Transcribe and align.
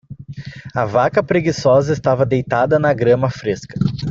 A 0.73 0.83
vaca 0.83 1.21
preguiçosa 1.21 1.93
estava 1.93 2.25
deitada 2.25 2.79
na 2.79 2.91
grama 2.91 3.29
fresca. 3.29 3.75